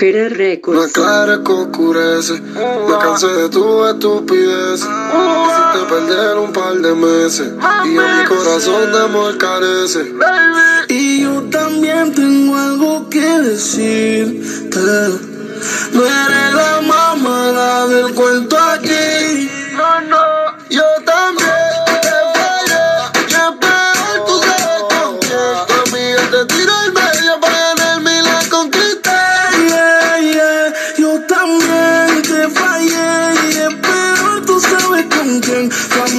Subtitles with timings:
[0.00, 0.78] Jerez Records.
[0.78, 2.40] No aclares que oscurece.
[2.40, 4.80] Me cansé de tu estupidez.
[4.80, 7.52] Hiciste perder un par de meses.
[7.84, 10.10] Y a mi corazón de amor carece.
[10.88, 14.80] Y yo también tengo algo que decirte.
[15.92, 19.50] No eres la mamá del cuento aquí.
[19.74, 20.24] No, no.
[20.70, 22.88] Yo también te fallé.
[23.28, 25.58] Es peor, tú sabes con quién.
[25.84, 27.59] Amiga te tiró al medio para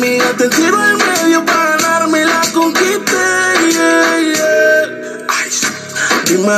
[0.01, 3.11] Te tiró al medio para ganarme la conquisté.
[3.69, 5.27] Yeah, yeah.
[6.25, 6.57] Dime.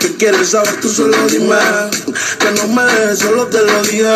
[0.00, 0.80] ¿Qué quieres saber?
[0.80, 1.56] Tú solo dime.
[2.38, 4.14] Que no me dejes, solo te lo dije.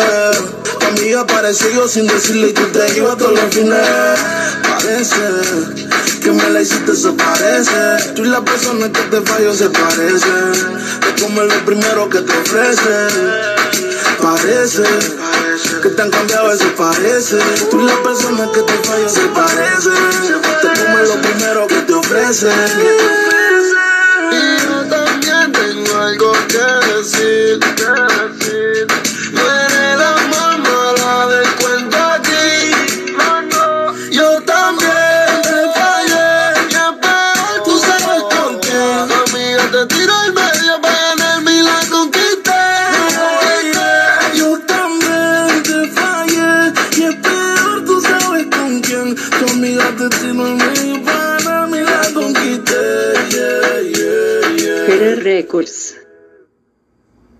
[0.79, 3.77] Tu amiga apareció sin decirle y tú te ibas todos los fines.
[4.67, 5.15] Parece
[6.23, 8.13] que me la hiciste, se parece.
[8.15, 10.53] Tú y la persona que te falló se parecen.
[11.01, 13.52] Te comes lo primero que te ofrecen.
[14.23, 14.83] Parece
[15.81, 17.37] que te han cambiado, eso parece.
[17.69, 19.93] Tú la persona que te falló se parecen.
[20.61, 22.53] Te comes lo primero que te ofrecen.
[24.31, 27.59] Y yo también tengo algo que decir.
[29.33, 32.71] No eres la mamá la del cuento aquí.
[34.09, 36.31] Yo también te fallé.
[37.65, 39.11] Tú sabes con quién.
[39.27, 40.12] Amiga te tiró
[49.15, 49.29] quién.
[49.39, 53.13] Tu amiga te en medio para y la conquisté.
[55.23, 56.02] Records.